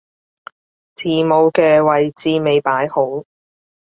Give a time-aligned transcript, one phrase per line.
[0.95, 3.23] 字母嘅位置未擺好